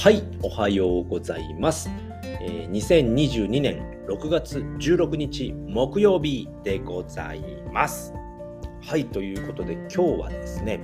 [0.00, 1.90] はい、おはようございます。
[2.22, 8.14] えー2022年6月16日木曜日でございます。
[8.88, 10.80] はい、ということで今日はですね、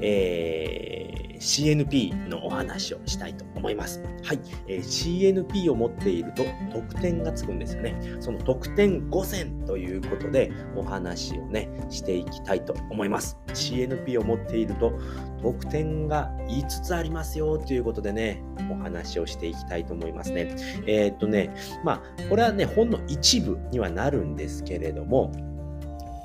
[0.00, 4.00] えー CNP のお話をしたいと思います。
[4.22, 8.00] はい、えー CNP を持っていると得点がつくんですよね。
[8.20, 13.36] その得点5000ということでお話をね、していきたいと思います。
[13.48, 14.98] CNP を持っていると
[15.42, 20.56] 得点が5つありますよということでね、お話をしていきたいと思いますね。
[20.86, 25.32] えーっとね、まあ、これはね、ほんの一部にはなるんですけれども、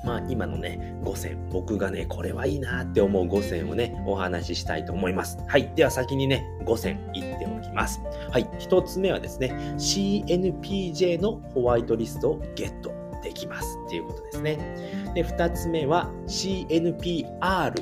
[0.04, 5.38] まあ今のね、5選、僕がね、これはいいなって思う5選をね、お話ししたいと思います。
[5.46, 5.70] はい。
[5.74, 8.00] では先にね、5選言っておきます。
[8.30, 8.44] はい。
[8.58, 14.58] 1つ目はですね、CNPJ のホワイトリストをゲットできますっていうことですね。
[15.14, 17.72] で、2つ目は CNPR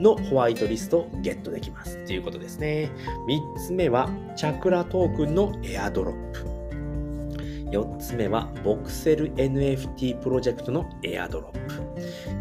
[0.00, 2.90] のホワイトリストをゲットできますっていうことですね。
[3.28, 6.49] 3つ目はチャクラトークンのエアドロップ。
[7.70, 11.74] 4つ目はボクセル NFT プロジェクトのエアドロップ。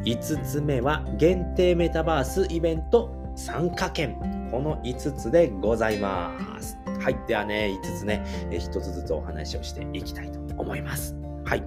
[0.05, 4.16] 5つ目は限定メタバースイベント参加券。
[4.52, 6.77] この5つでございます。
[7.00, 7.17] はい。
[7.27, 11.19] ではね、5つね、1つずつお話をしていきたいと思います。
[11.45, 11.63] はい。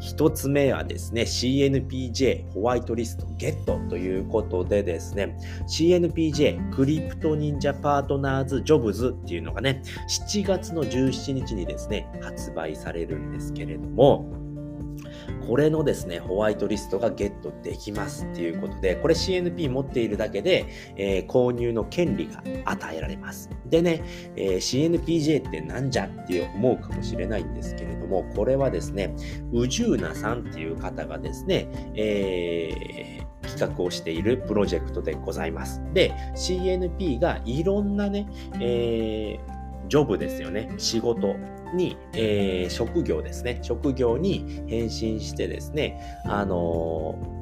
[0.00, 5.36] 一つ目はですね、CNPJ ホワイトリストゲットということでですね、
[5.66, 9.82] CNPJ クリプト忍者パートナーズジョブズっていうのがね、
[10.30, 14.43] 7月の17日にですね、発売されるんですけれども、
[15.46, 23.50] これのですね、ホワイトリストがゲットできますっていうことで、これ CNP 持っているだけで、えー購入の権利が与えられます。
[23.66, 24.02] でね、
[24.36, 29.14] えー CNPJ ってなんじゃって思うかもしれないんですけれども、これはですね、
[29.52, 35.80] 宇宙なさんっていう方がですね、えー企画をしているプロジェクトでございます。
[35.92, 38.26] で、CNP がいろんなね、
[38.60, 41.36] えージョブですよね、仕事
[41.74, 47.34] に、えー職業ですね、職業に変身してですね、あのー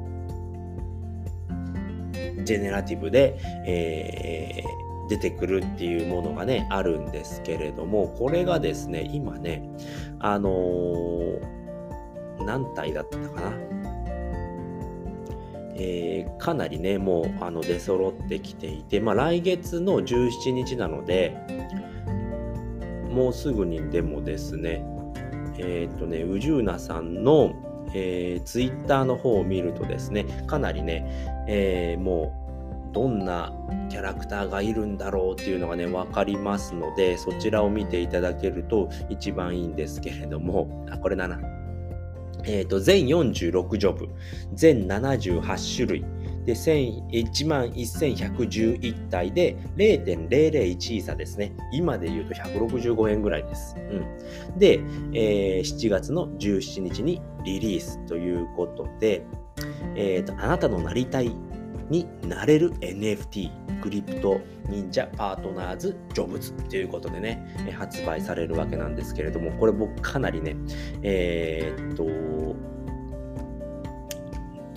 [2.43, 9.69] ジェネラティブで、えー出てくるっていうものがね、あるんですけれども、これがですね、今ね、
[10.19, 11.39] あの
[12.39, 13.53] 何体だったかな。
[15.75, 21.37] えーかなりね、もうあの出揃ってきていて、まあ、来月の17日なので、
[23.13, 24.83] もうすぐにでもですね、
[25.57, 27.53] えっ、とね、宇宙なさんの、
[27.95, 32.43] えツイッターの方を見るとですね、かなりね、えーもう
[32.93, 33.51] どんな
[33.89, 41.39] キャラクターがいるんだろうっていうのがね、わかりますので、そちらを見ていただけると一番いいんですけれども、あ、これだな。
[42.45, 44.09] えっ、と、全46ジョブ、
[44.53, 46.05] 全78種類、
[46.45, 51.53] で、1万1111体で0.001イサですね。
[51.71, 53.75] 今で言うと165円ぐらいです。
[53.77, 54.57] うん。
[54.59, 54.79] で、
[55.13, 59.23] えー7月の17日にリリースということで、
[59.95, 61.35] えっ、と、あなたのなりたい
[61.89, 64.39] になれる NFT クリプト
[64.69, 67.45] 忍者パートナーズジョブズということでね、
[67.77, 70.55] 発売されるわけなんですけれども、これ僕かなりね、
[71.01, 72.05] えーっと、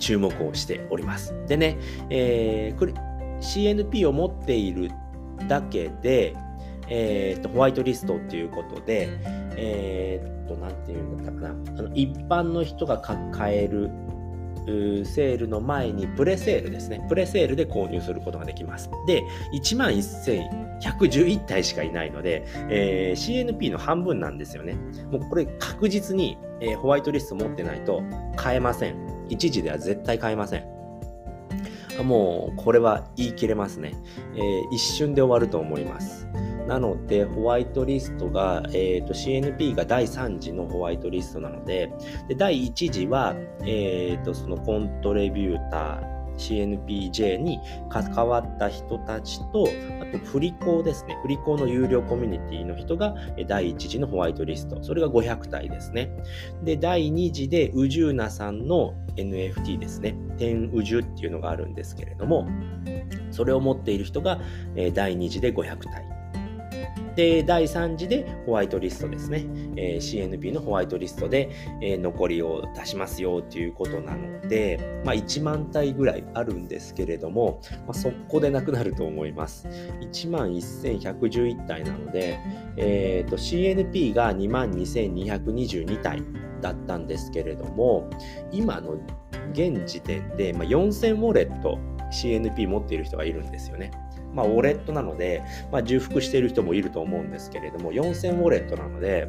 [0.07, 1.35] 注目をしております。
[1.47, 1.77] でね、
[2.09, 2.93] えークリ
[3.41, 4.89] CNP を持っている
[5.47, 6.33] だけで、
[6.87, 9.09] えーっと、ホワイトリストっていうことで、
[9.57, 13.91] えーと、なんていうんだったかな、あの一般の人が抱える
[15.05, 17.05] セールの前にプレセールですね。
[17.09, 18.89] プレセールで購入することができます。
[19.05, 19.23] で、
[19.53, 24.75] 11,111体しかいないので、えー CNP の半分なんですよね。
[25.11, 28.01] もうこれ確実に、えーホワイトリスト持ってないと
[28.35, 29.16] 買えません。
[29.29, 30.77] 一時では絶対買えません。
[31.99, 33.93] あもうこれは言い切れますね。
[34.35, 36.27] えー一瞬で終わると思います。
[36.67, 41.91] なので、ホワイトリストが、えーと CNP が第3次のホワイトリストなので、
[42.27, 47.59] で第1次は、えーとそのコントレビューター、CNPJ に
[47.89, 49.67] 関わった人たちと、
[50.01, 51.17] あと、振り子ですね。
[51.23, 54.81] 振り子の有料コミュニティの人がえ第1次のホワイトリスト。
[54.83, 56.11] それが500体ですね。
[56.63, 60.15] で、第2次で、宇宙なさんの NFT ですね。
[60.37, 62.47] 天宇宙っていうのがあるんですけれども、
[63.31, 64.39] それを持っている人が
[64.75, 66.16] えー第2次で500体。
[67.17, 69.43] で、第3次でホワイトリストですね。
[69.75, 71.49] えー CNP のホワイトリストで、
[71.81, 79.67] えー残りを出しますよということなので、まあ、1万体ぐらいあるんですけれども、まあ、速攻でなくなると思います。
[79.99, 82.37] 1万1111体なので、
[82.77, 86.21] えー CNP が2万2222体
[86.61, 88.07] だったんですけれども、
[88.51, 88.95] 今の
[89.53, 91.79] 現時点で、まあ、4000ウォレット
[92.11, 93.89] CNP 持っている人がいるんですよね。
[94.37, 99.27] まあ、ウォレットなので、まあ、重複している人もいると思うんですけれども、4000ウォレットなので、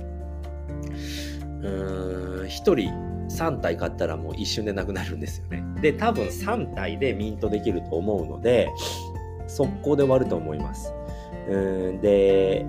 [1.62, 2.74] うーん、1人
[3.30, 5.64] 3体買ったらもう一瞬でなくなるんですよね。
[5.80, 8.68] で、多分3体でミントできると思うので、
[9.46, 10.92] 速攻で終わると思います。
[11.48, 12.66] うんで、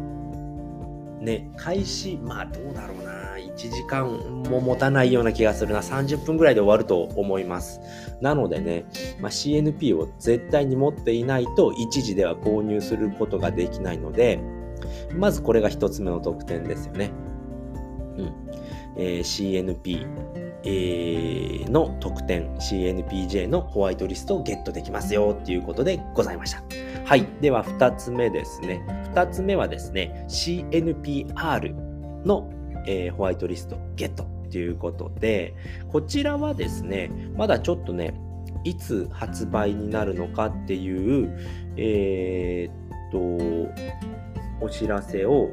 [1.21, 3.11] ね、開始、まあどうだろうな。
[3.37, 4.07] 1時間
[4.49, 5.81] も持たないような気がするな。
[5.81, 7.81] 30分ぐらいで終わると思います。
[8.21, 8.85] なのでね、
[9.19, 14.39] まあ、CNP を絶対に持っていないと一時では購入することができないので、
[15.15, 17.11] まずこれが1つ目の特典ですよね。
[18.99, 20.05] えー、CNP、
[20.65, 26.61] え、の特典 CNPJ のホワイトリストをゲットできますよっていうことでございました。
[27.05, 27.25] はい。
[27.39, 28.85] では2つ目ですね。
[29.13, 31.73] 2つ目はですね、CNPR
[32.25, 32.51] の、
[32.85, 35.55] えー、ホワイトリストゲットということで、
[35.91, 38.13] こちらはですね、まだちょっとね、
[38.65, 41.37] いつ発売になるのかっていう、
[41.77, 43.69] えー、っ
[44.59, 45.49] と、お知らせを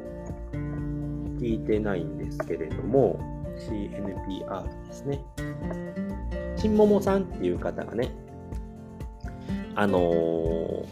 [1.39, 5.19] 聞いてないんですけれども、CNPR ですね。
[6.57, 8.11] 新桃さんっていう方がね、
[9.75, 10.85] あのー、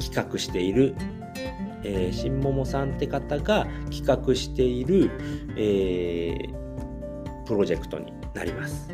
[0.00, 0.94] 企画している、
[1.84, 5.10] えー、新桃さんって方が企画している、
[5.56, 8.88] えー、プロジェクトになります。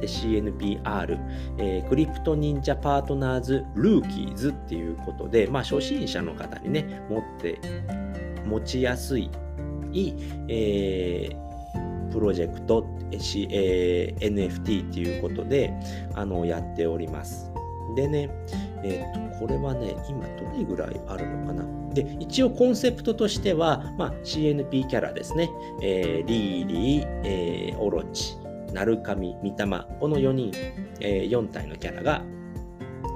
[0.00, 1.18] で CNPR、
[1.58, 7.58] えー、クリプト忍者パートナーズルーキーズっていうことで、まあ、初心者の方にね、持って、
[8.46, 9.30] 持ちやすい、
[10.48, 11.44] えー、
[12.12, 15.72] プロジェクト、えー、NFT っていうことで
[16.14, 17.50] あのやっております。
[17.96, 18.28] でね、
[18.82, 21.64] えー、とこれはね、今どれぐらいあるのかな？
[21.94, 25.50] で、一応コンセプトとしては、まあ、CNP キャラですね。
[25.80, 28.36] えー、リーリー、えー、オロチ、
[28.72, 30.52] ナルカミ、ミタマ、この4人、
[31.00, 32.24] えー、4体のキャラが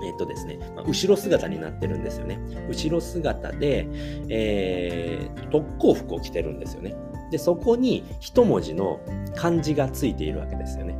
[0.04, 2.38] えっ、とですね、後ろ姿になってるんですよね。
[2.68, 3.88] 後ろ姿で、
[4.28, 6.94] えー、特攻服を着てるんですよね。
[7.30, 9.00] で、そこに一文字の
[9.36, 10.98] 漢字がついているわけですよね。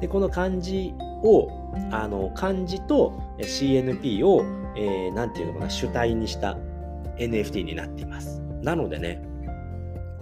[0.00, 1.48] で、この漢字を、
[1.90, 4.42] あの、漢字と CNP を、
[4.76, 6.56] えー、ていうのかな、主体にした
[7.16, 8.40] NFT になっています。
[8.62, 9.22] なのでね、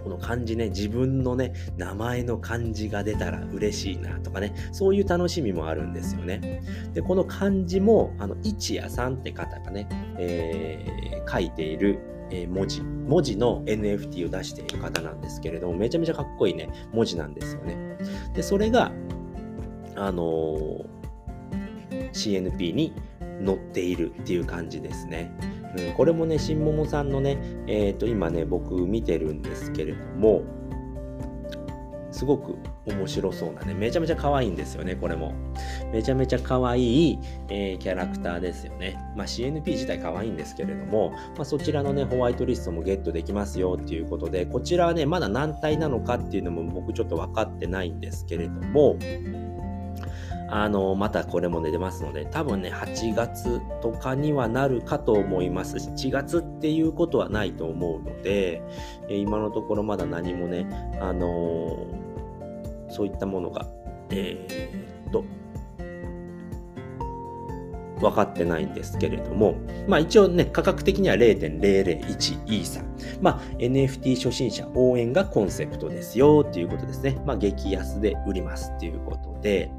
[0.07, 6.63] この漢字ね、自分のね、名前の漢字が出たら嬉しいなとかね、そういう楽しみもあるんですよね。
[6.93, 9.87] で、この漢字も、あの、一夜さんって方がね、
[10.17, 11.99] えー、書いている
[12.29, 17.97] えー、文字、文字の NFT を出している方なんですけれども、めちゃめちゃかっこいいね、文字なんですよね。
[18.33, 18.91] で、それが、
[19.95, 22.93] あのー、CNP に
[23.45, 25.31] 載っているっていう感じですね。
[25.77, 27.37] うん、これもね、新桃さんのね、
[27.67, 30.43] えっ、ー、と、今ね、僕見てるんですけれども、
[32.11, 32.55] すごく
[32.87, 35.33] 面白そうなね、めちゃめちゃ可愛いんですよね、これも。
[35.91, 37.19] めちゃめちゃ可愛い、
[37.49, 38.97] えー、キャラクターですよね。
[39.15, 48.97] まあ、CNP 自体可愛いんですけれども、まあ、そちらのね、ホワイトリストもゲットできますよっていうことで、こちらはね、まだ何体なのかっていうのも僕ちょっと分かってないんですけれども、
[50.49, 58.61] あの、またこれもね、出ますので、多分ね、8月とかにはなるかと思いますし、7月っていうことはないと思うので、
[59.09, 60.65] え今のところまだ何もね、
[61.01, 63.67] あのー、そういったものが、
[64.09, 65.25] えー、っと、
[67.99, 69.55] 分かってないんですけれども、
[69.87, 72.81] まあ一応ね、価格的には0.001イーサ。
[73.21, 77.17] まあ NFT 初心者応援がコンセプトですよっていうことですね。
[77.25, 79.69] まあ激安で売りますっていうことで、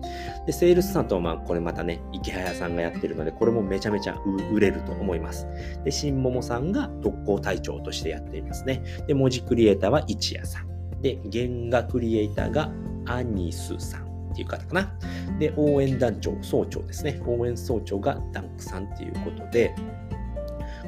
[0.46, 4.16] で、セールスさんとまあこれまたね、池早さんがやってるので、これもめちゃめちゃ
[4.52, 5.46] 売れると思います。
[5.84, 8.82] で、新桃さんが特攻隊長としてやっていますね。
[9.06, 10.68] で、文字クリエイターは一夜さん。
[11.02, 12.72] で、原画クリエイターが
[13.06, 14.07] アニスさん。
[14.38, 14.92] っていう方かな。
[15.38, 17.20] で、応援団長、総長ですね。
[17.26, 19.74] 応援総長がダンクさんっていうことで、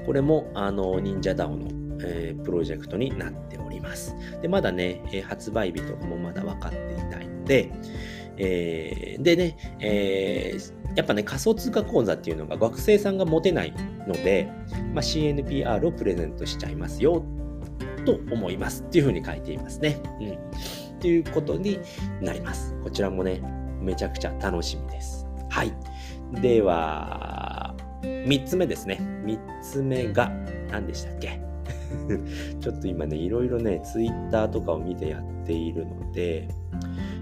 [0.06, 1.66] これも、あの、忍者ダオの、
[2.02, 4.14] えー、プロジェクトになっております。
[4.40, 7.72] で、まだね、えー、発売日とかもまだ分かっていないので、
[8.36, 13.74] えー、でね、えー、やっぱね、仮想通貨講座っていうのが学生さんが持てない
[14.06, 14.48] ので、
[14.94, 17.24] まあ、CNPR をプレゼントしちゃいますよ
[18.06, 20.00] と思いますっていうふうに書いていますね。
[20.20, 21.78] うんっていうことに
[22.20, 22.74] なります。
[22.84, 23.40] こちらもね、
[23.80, 25.26] めちゃくちゃ楽しみです。
[25.48, 25.72] はい。
[26.42, 28.98] では、3つ目ですね。
[29.24, 30.30] 3つ目が
[30.70, 31.40] 何でしたっけ？
[32.60, 36.48] ちょっと今ね、いろいろね、ツイッターとかを見てやっているので、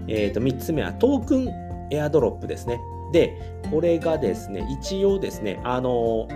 [0.07, 1.47] えっ、ー、と、3つ目はトークン
[1.89, 2.81] エアドロップですね。
[3.13, 6.27] で、これがですね、一応ですね、あの、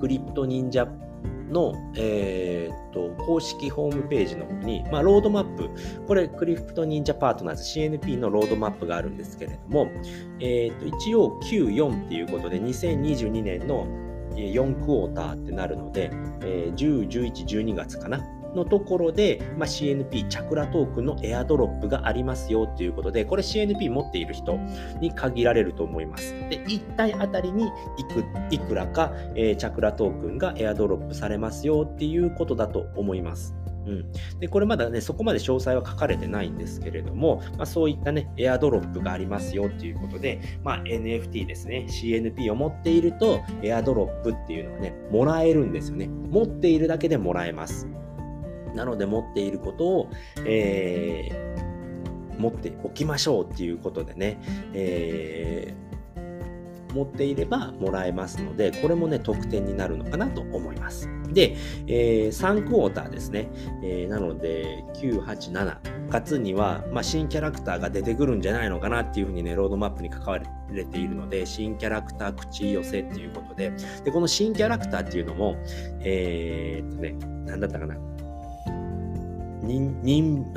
[0.00, 0.88] クリプト忍者
[1.50, 5.70] の、えー、っと公式ホームページの方に、まあ、ロードマップ、
[6.06, 9.90] これ、クリプト忍者パートナーズ CNP のロードマップがあるんですけれども、
[10.40, 13.86] えー、っと一応94っていうことで、2022年の、
[14.34, 16.10] 4クォーターってなるので、
[16.42, 18.20] えー、10、11、12月かな。
[18.56, 24.58] のところで、まあ、CNP チャクラトークンのエアドロップがありますよということで、これ CNP 持っている人
[25.00, 26.32] に限られると思います。
[26.50, 27.68] で、1体あたりにい
[28.04, 33.54] くいくらか、えー、チャクラトークンがエアドロップされますよっていうことだと思います。
[33.86, 46.08] うん、でこれまだね、そこまで詳細は書かれてないんですけれども、まあ、そういったね、エアドロップがありますよっていうことで、まあ、NFT ですね、CNP を持っていると、エアドロップっていうのはね、もらえるんですよね。
[46.08, 47.88] 持っているだけでもらえます。
[48.76, 50.10] なので、持っていることを、
[50.44, 54.40] えー、持っておきましょうっていうことでね、
[54.72, 55.86] えー
[56.96, 61.10] 持っていればもらえますので、これもね、得点になるのかなと思います。
[61.30, 61.56] で、
[61.86, 63.50] えー、3クォーターですね。
[63.82, 65.76] えー、なので、9、8、7
[66.08, 73.72] 月には、まあ、新キャラクターが出てくるんじゃないのかなっていうふうにね、ロードマップに書かれているので、新キャラクター口寄せっていうことで、
[74.04, 75.56] で、この新キャラクターっていうのも、
[76.00, 77.12] えー、っとね、
[77.44, 78.15] なんだったかな。
[79.66, 80.52] 人、人、ん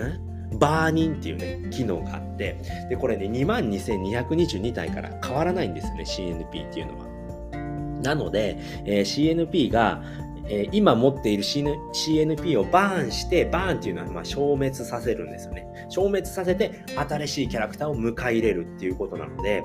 [0.57, 2.57] バーニンっていうね、機能があって、
[2.89, 7.09] で、これね、22,222体から変わらないんですよね、CNP っていうのは。
[8.01, 10.01] なので、えー、CNP が、
[10.51, 15.67] えー、今持っている CNP をバーンして、バーンっていうのはまあ消滅させるんですよね。
[15.89, 19.63] 消滅させて新しいキャラクターを迎え入れるっていうことなので、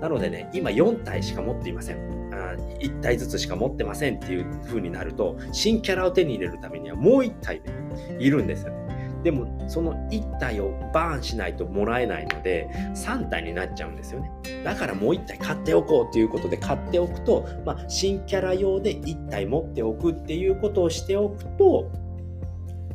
[0.00, 2.30] なのでね、今4体しか持っていません。
[2.32, 7.72] あ1体ずつしか持ってませんっていう風になると、新キャラを手に入れるためにはもう1体で
[8.20, 8.79] いるんですよね。
[9.22, 14.30] でもその1体をバーンしないともらえないので3体になっちゃうんですよね
[14.64, 21.90] だからもう1体買っておこうということで買っておくと、まあ、新キャラ用で1体持っておくっていうことをしておくと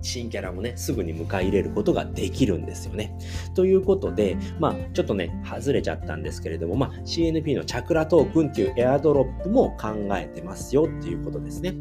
[0.06, 3.18] 新キャラもね、すぐに迎え入れることができるんですよね。
[3.56, 11.74] ということで、まあ、ちょっとね、外れちゃったんですけれども、まあ、CNP のチャクラトークンっていうエアドロップも考えてますよっていうことですね。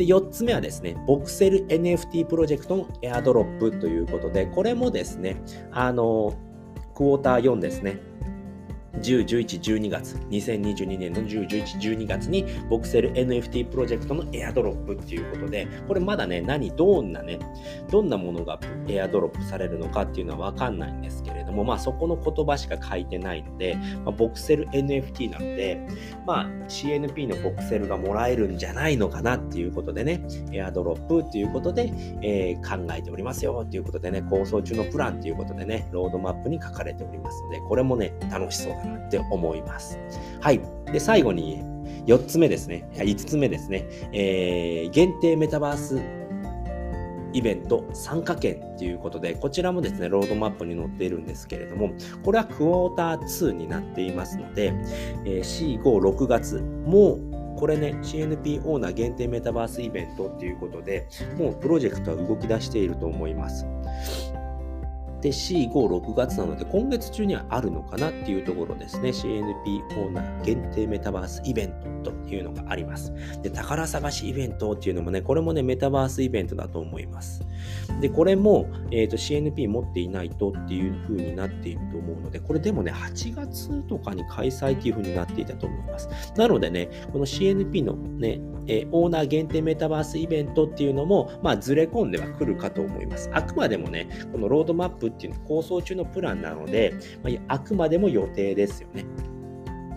[0.00, 5.42] で、4つ目はですね、ボクセル NFT プロジェクトのエアドロップということで、これもですね、
[5.72, 6.32] あの、
[6.94, 8.00] クォーター4ですね。
[9.00, 17.38] 10、11、12月、2022年の10、11、12月に、ボクセル NFT プロジェクトのエアドロップっていうことで、これまだね、何、どんなね、
[17.90, 25.86] どんなものがエアドロップされるのかっていうのはわかんないんですけれども、まあそこの言葉しか書いてないので、まあ、ボクセル NFT なので、
[26.26, 31.92] まあ CNP のボクセルがもらえるんじゃないのかなっていうことでね、エアドロップっていうことで、
[32.22, 38.89] えー、考えておりますよっていうことでね、構想中のプランっていうことでね、ロードマップに書かれておりますので、これもね、楽しそうだな。
[38.96, 39.98] って思います。
[40.40, 40.60] はい。
[40.92, 41.62] で、最後に
[42.06, 42.88] 4つ目ですね。
[42.94, 43.86] 5つ目ですね。
[44.12, 46.00] えー、限定メタバース
[47.32, 51.90] イベント参加券ということで、こちらもですね、ロードマップに載っているんですけれども、
[52.24, 54.72] これはクォーター2になっていますので、
[55.24, 61.06] えー、4、5、6月、もうこれね、CNP オーナー限定メタバースイベントっていうことで、
[61.38, 63.66] もうプロジェクトは動き出していると思います。
[65.20, 69.10] で、C5、6月なので、今月中にはあるのかなっていうところですね。
[69.10, 73.12] CNP オーナー限定メタバースイベントというのがあります。
[73.42, 77.44] で、宝探しイベントっていうのもね、これもね、メタバースイベントだと思います。
[78.00, 86.08] で、これも、えーと、CNP 持っていないとっていう風になっていると思うので、これでもね、8月とかに開催っていう風になっていたと思います。
[86.36, 93.28] なのでね、この CNP のね、えー、オーナー限定メタバースイベントっていうのも、まあ、ずれ込んではくるかと思います。
[93.34, 99.04] あくまでもね、このロードマップっていうのは構想中のプランなので、まあ、あくまでも予定ですよね。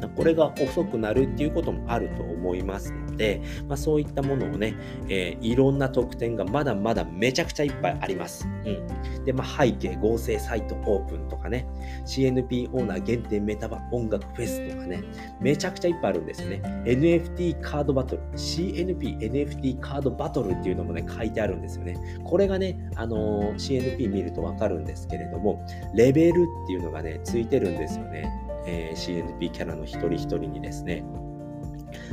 [0.09, 4.75] これが遅くなるっていうこともあると思いますので、まあ、そういったものをね、
[5.09, 8.47] えー、いろんな特典がまだまだめちゃくちゃいっぱいあります。
[8.65, 9.23] うん。
[9.25, 11.67] で、まあ、背景合成サイトオープンとかね、
[12.05, 15.03] CNP オーナー限定メタバ音楽フェスとかね、
[15.39, 16.61] めちゃくちゃいっぱいあるんですよね。
[16.85, 21.95] NFT カードバトル、CNP NFT カードバトルっていうのもね、書いてあるんですよね。
[22.23, 28.52] これがね、あのー、CNP 見るとわかるんですけれども、レベルっていうのがね、ついてるんですよね。
[28.65, 31.03] えー、CNP キャラの一人一人にですね、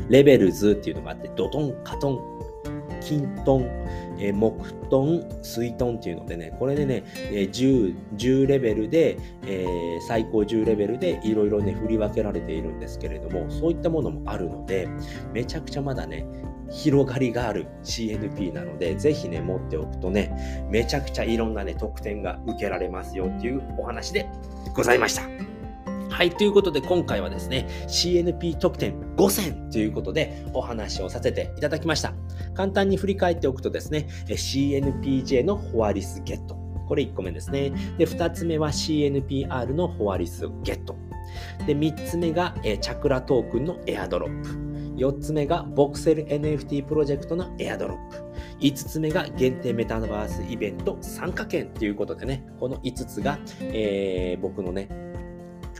[0.08, 2.40] レベルズっていうのがあって、ドトン、カトン、
[3.00, 3.62] キントン、
[4.18, 14.88] えー、木トン、水トンっていうのでね、これでね、えー、10, 10レベルで、えー、最高10レベルでいろいろね、振り分けられているんですけれども、そういったものもあるので、
[15.32, 16.26] めちゃくちゃまだね、
[16.70, 24.28] 広がりがある CNP なので、ぜひね、持っておくとね、めちゃくちゃいろんなね、特典が受けられますよっていうお話で
[24.74, 25.59] ございました。
[26.20, 32.12] はい、ということで今回はですね、CNP 特典5選ということでお話をさせていただきました。
[32.52, 36.56] 簡単に振り返っておくとですね、CNPJ のフォアリスゲット。
[36.86, 37.70] これ1個目ですね。
[37.96, 40.94] で、2つ目は CNPR のフォアリスゲット。
[41.66, 44.50] で、3つ目が、チャクラトークンのエアドロップ。
[44.96, 48.16] 4つ目がボクセル NFT プロジェクトのエアドロップ。
[48.60, 55.09] 5つ目が限定メタバースイベント参加券ということでね、この5つが、えー、僕のね、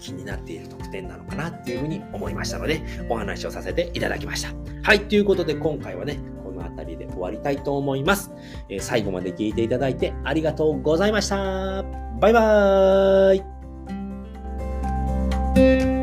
[0.01, 4.51] 気になっている特典なのかなっていうふうに思いましたので、お話をさせていただきました。
[4.83, 8.33] はい、ということで今回はね、この辺りで終わりたいと思います。
[8.69, 11.83] えー、最後まで聞いていただいてありがとうございました。
[12.21, 13.37] バイバー
[15.97, 16.00] イ